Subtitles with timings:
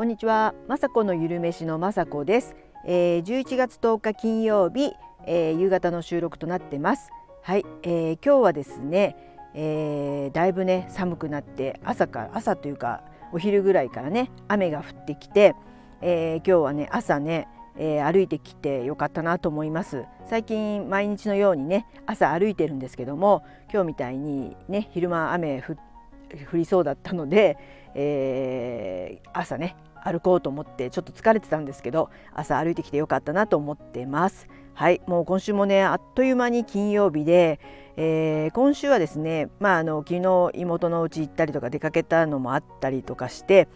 [0.00, 2.56] こんにちは、まさこのゆるめしのまさこです、
[2.86, 4.94] えー、11月10日金曜日、
[5.26, 7.10] えー、夕方の収録となってます。
[7.42, 9.14] はい、えー、今日はですね、
[9.52, 13.02] えー、だいぶね寒くなって朝から朝というか
[13.34, 15.54] お昼ぐらいからね雨が降ってきて、
[16.00, 20.04] えー、今日はね朝ねえー、歩いてきてよかったなと思います。
[20.26, 25.76] 最近毎日のようにね朝歩いてるんですけども今日みたいにね昼間雨降
[26.56, 27.58] りそうだったので、
[27.94, 34.48] えー、朝ね歩こうと思ってちょっと疲れてたんですけど朝歩いてきてよかったなと思ってます。
[34.74, 37.60] はいもう今週もねあっという間に金曜日で、
[37.96, 43.68] えー、今週はですねまああの昨日妹の家行ったりとか出かけたのもあったりとかして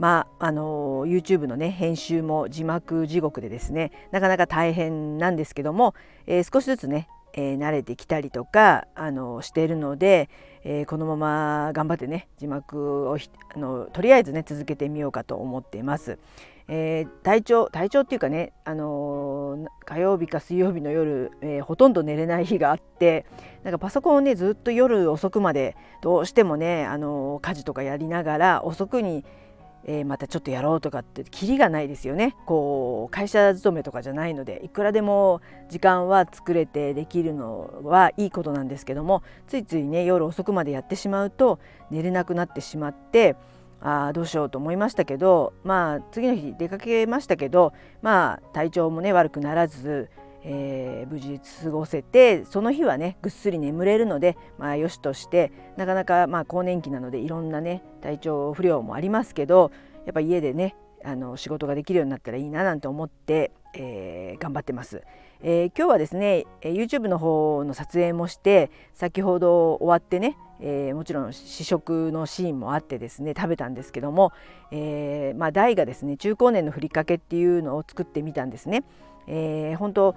[0.00, 5.94] まあ、あの YouTube のね編集も字幕地獄でですねなかなか大変なんですけども、
[6.26, 10.28] えー、少しずつね、えー、慣れてきたりとかあのしているので、
[10.64, 13.16] えー、このまま頑張ってね字幕を
[13.54, 16.18] あのとりあえずね続けてみようかと思っています。
[16.72, 23.26] えー、体調体調っていうかね、あのー、火曜日か水曜日の夜、えー、ほとんど寝れない日があって
[23.64, 29.24] なんかパソコンをねずっと夜遅くまでどうしてもね、あの家事とかやりながら遅くに
[29.84, 32.36] えー、またちょっとやろうとかってキリがないですよね。
[32.46, 41.58] こう会社勤めとかじゃないのでいくらでも時間は作れてできるのはいいことなんですけどもついついね夜遅くまでやってしまうと
[41.90, 43.36] 寝れなくなってしまって
[43.80, 50.10] あどうしようと思いましたけどまあ次の日出かけましたけどまあ体調もね悪くならず
[50.44, 59.70] えー、無事過ごせてその日はねぐっすり眠れるのでまあよしとしてなかなかまあ更年期なのでいろんなね体調不良もありますけど
[60.06, 65.02] やっぱ家でねあの仕事ができるようになったらいいななんて思って、えー、頑張ってます、
[65.42, 74.32] えー、今日はですね YouTube の方の撮影もして先ほど終わってね、えー、もちろん試食のシーンもあってですね食べたんですけども、
[74.70, 78.84] えー、まあ大がですね中高年のふりかけっていうのを作ってみたんですね。
[79.32, 80.16] えー、本当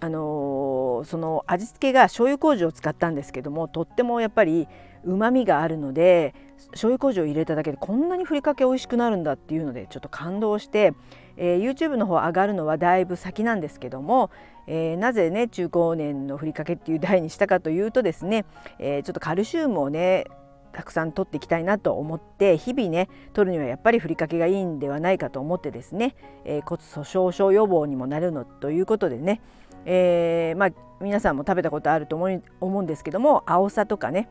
[0.00, 4.68] あのー、その味付けが醤油麹を使ったんですけどもとってもやっぱり
[5.04, 6.32] うまみがあるので
[6.70, 10.94] 醤油麹を入れただけでこんなにふりかけ美味しくなるんだっていうのでちょっと感動して、
[11.36, 14.30] えー、YouTube の方上がるのはだいぶ先なんですけども、
[14.68, 18.44] えー、なぜね中高年のふりかけっていう題にしたかというとですね、
[18.78, 20.26] えー、ちょっとカルシウムをね
[20.72, 29.40] たくさん取っていきたいなと思って日々ね取るにはやっぱりふりかけがいいんではないかと思ってですね、えー、骨粗しょう症予防にもなるのということでね、
[29.84, 34.28] えー、まあ皆さんも食べたことあると思い思うんですけども青さとかね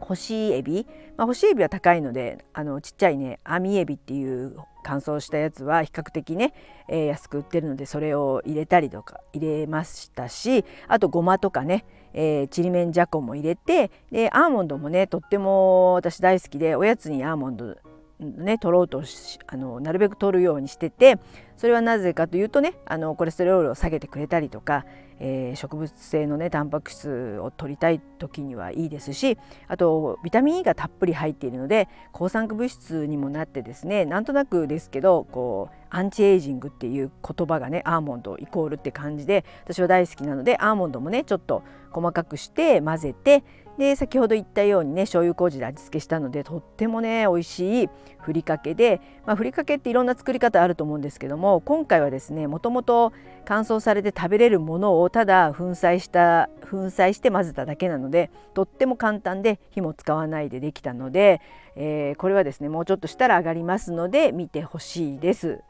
[0.00, 6.54] 干しエビ、まあ、干しエビは高いのであのちっちゃいね網エビっていう乾燥したやつは比較的ね、
[6.88, 17.76] えー、安く売ってるのでそれを入れたりとか入れましたしあとごまとかねえ、ちりめんじゃこも入れてでアーモンドもねとっても私大好きでおやつにアーモンド
[18.20, 19.02] ね取ろうと
[19.46, 21.18] あのなるべく取るようにしてて
[21.56, 24.86] それはなぜかというとねあのコレステロールを下げてくれたりとか、
[25.18, 29.36] えー、植物性のねタンパク質を取りたい時にはいいですし
[29.68, 43.42] あとビタミン E がたっぷり入っているので抗酸化物質にもなってですねなんとなくですけどこうアンチエイジングっていう言葉がねアーモンドイコールって感じで私は大好きなのでアーモンドもねちょっと細かくして混ぜて
[43.78, 47.88] で先ほど言ったようにね醤油麹で味付けしたのでとってもね美味しい
[48.18, 53.12] ふりかけで、まあ、ふりかけっていろんな作り方あると思うんですけども今回はですねもともと
[53.46, 61.40] 乾燥されて食べれるものをただ粉砕した粉砕して混ぜただけなのでとっても簡単で火も使わないでできたので、
[61.76, 65.60] えー、これはですねもうちょっとしたら上がりますので見てほしいです。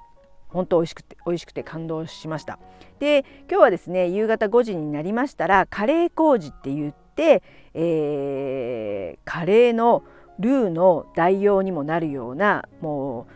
[0.51, 2.59] 本当美味しくて美味しくて感動しました
[2.99, 7.43] で今日はですね夕方5時になりましたらカレー麹って言って、
[7.75, 10.03] えー、カレーの
[10.39, 13.27] ルーの代用にもなるようなも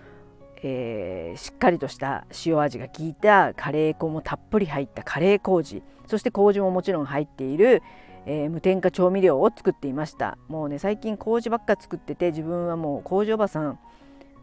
[0.57, 7.83] う、えー、しっかりとした塩味が効いたカレー粉もたっぷり入ったカレー麹そして麹ももちろん入っている、
[8.25, 13.79] えー、無添加調味料を作っていましたもうね最近麹ばっか作ってて自分はもう麹おばさん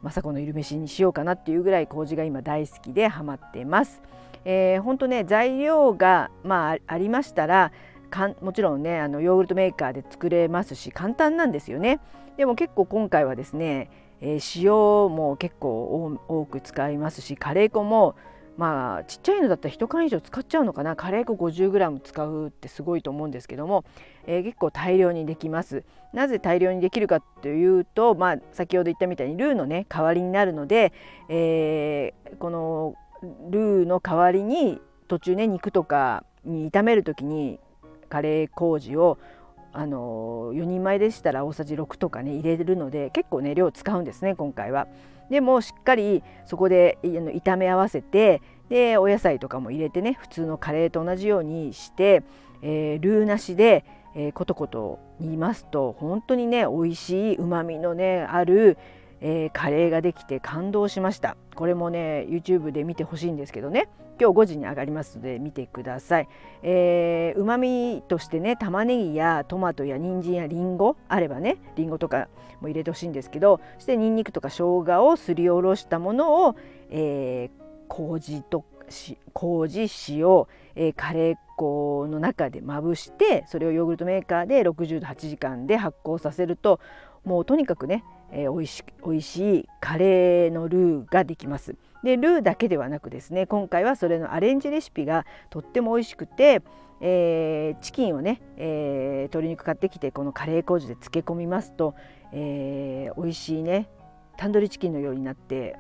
[0.04, 4.02] 雅子のいる飯にしようかなっていうぐらい麹が今大好きでハマってます。
[4.46, 7.72] えー、ほんとね材料が、まあ、ありましたら
[8.12, 12.00] かんもちろんねあのヨーグルトメーカーで作れますし簡単なんですよね。
[12.38, 13.90] でも結構今回はですね、
[14.22, 18.16] えー、塩も結構多く使いますしカレー粉も
[18.58, 23.86] まあちっちゃいのだったら1缶以上使っちゃうのかなカレー粉 50g 使うってすごいと思うんですけども、
[24.28, 30.94] えー、結構大量にできますなぜ大量にできるかというと、まあ、先ほど言ったみたいにルーのね代わりになるので、
[31.30, 32.96] えー、この
[33.50, 37.60] ルーの代わりに途中ね肉とかに炒める時に
[38.12, 39.18] カレー麹を
[39.74, 44.88] あの4人前でしたら大さじ6とかね入れるので結構ね量使うんですね今回は。
[45.30, 52.24] でもしっかりそこで炒め合わせてでお野菜とかも入れてね普通のカレーと同じようにして、
[52.62, 58.78] えー、ルーなしで、えー、コトコト煮ますと本当にね美味しいうまみのねある、
[59.22, 63.88] えー、カレーができて感動しましたこれもね YouTube で見てほしいんですけどね
[64.20, 66.28] 今日5時に上がりますので見てください。
[66.64, 72.28] うまみとしてね玉ねぎやトマトや人参やりんごあればねりんごとか
[72.60, 76.56] も入れてほしいんですけどそしてにんにくとか生姜をすりおろしたものを、
[76.92, 78.64] えー、麹と
[79.34, 79.88] 麹塩、
[80.76, 86.80] えー、カレー粉の中でまぶしてそれをヨーグルトメーカーで60度8時間で発酵させると
[87.24, 91.76] もうとにかくね、えー、美味し美味しいカレーのルーができます。
[92.04, 96.64] でルーだけではなくですね今回はそれのアレンジレシピがとっても美味しくて、
[97.00, 101.94] えー、チキンをね、えー、鶏肉買ってきてこのカレー麹で漬け込みますと、
[102.32, 103.88] えー、美味しいね
[104.38, 105.78] タンドリーチキンのようになって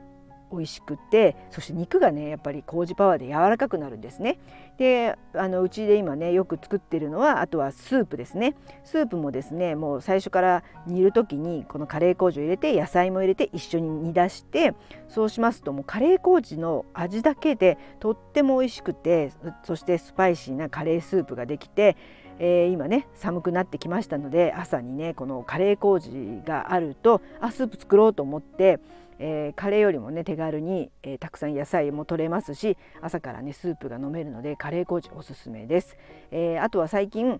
[0.51, 4.39] 美味しくてそして肉がねやっぱり麹パワーで柔らかくなるんですね。
[4.77, 8.55] であのうちで今ねよく作ってるのはあとはスープですね。
[8.83, 14.73] スープもですねもう最初から煮る時にこのカレー麹を入れて野菜も入れて一緒に煮出して
[15.09, 19.31] そうしますともうカレー麹の味だけでとっても美味しくて
[19.63, 21.95] そしてスパイシーなカレースープができて
[22.43, 28.79] えー、今ね寒くなってきましたので朝にねこのカレー麹があるとあスープ作ろうと思って
[29.23, 35.95] えー、カレーよりもね手軽に、えー、たくさん野菜も取れますし朝からねスープが飲めるのでカレー麹おすすめです。
[36.31, 37.39] えー、あとは最近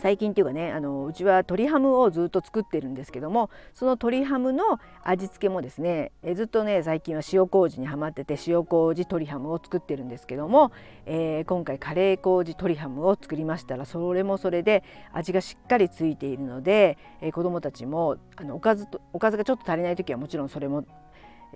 [0.00, 4.64] 最近っていうかねあのうちは鶏ハムをずっと作ってるんですけどもその鶏ハムの
[5.02, 10.70] 味付けもですねえずっとね最近は塩麹にはまってて塩麹鶏ハムを作ってるんですけども、
[11.04, 20.84] えー、今回カレー麹鶏ハムを作りましたらそれもそれで味がしっかりついているので、えー、子どもたちもあのおかずとおかずがちょっと足りない時はもちろんそれも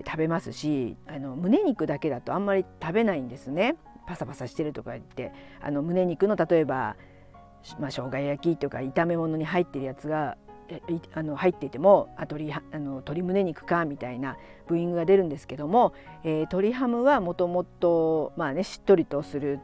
[0.05, 3.77] 食べますしあの胸肉だけだとあんまり食べないんですね。
[4.05, 6.97] パサパサしてるとか言ってあの胸肉の例えば
[7.79, 10.37] まあ、生姜焼きとか炒め物に入ってるやつが
[11.15, 14.37] あの入っていてもあ鶏あの鶏胸肉かみたいな
[14.67, 15.93] ブーイングが出るんですけども、
[16.25, 19.61] えー、鶏ハムはもともとまあねしっとりとする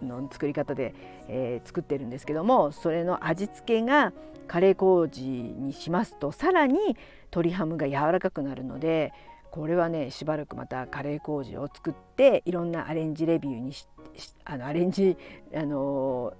[0.00, 0.94] の作り方で、
[1.28, 4.12] えー、作ってるんですけどもそれの味付けが
[4.46, 6.78] カレー麹にしますとさらに
[7.26, 9.12] 鶏ハムが柔らかくなるので
[9.50, 13.86] これはねしばらくまたカレー麹を作っていろんなアレンジレビューにし
[14.44, 15.16] あのアレンジ
[15.54, 16.34] あの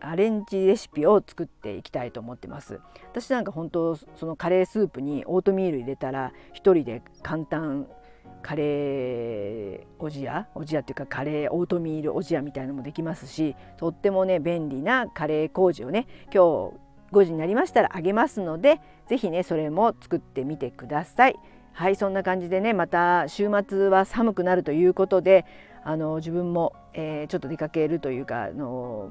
[0.00, 2.80] アレンジレシピを作っていきたいと思ってます
[3.12, 7.86] 私なんか本当そのカレースープにオートミール入れたら一人で簡単
[8.42, 21.36] カレーおじやおじやっていうかカレーオートミールおじやみたいなのもできますしとってもね便利なカレー麹をね今日5時になりましたらあげますので是非ねそれも作ってみてください。
[21.72, 25.44] はいそんな感じでねまた週末は寒くなるということで
[25.84, 29.10] あの自分も、えー、ちょっと出かけるというかあの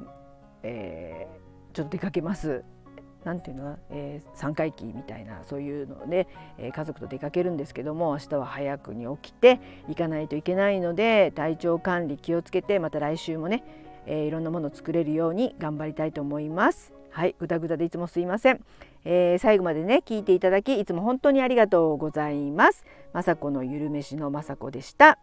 [0.63, 2.63] えー、ちょっと出かけます。
[3.23, 3.71] なんていうの？
[3.71, 6.27] は、えー、三回忌みたいなそういうので、
[6.57, 9.59] えー、家族と出かけるんですけども明日は早くに起きて
[9.89, 13.65] 行かないといけないので体調管理気をつけてまた来週もね、
[14.05, 16.93] えー、いろんなものを作れるように頑張りたいと思います。
[17.09, 18.63] はいぐだぐだでいつもすいません、
[19.03, 22.85] えー、最後までね聞いていただきいつも本当にありがとうございます。
[23.11, 25.17] まさこのゆるめしのまさこでした。